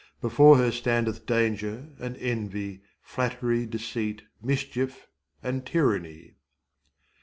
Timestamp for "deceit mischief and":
3.67-5.63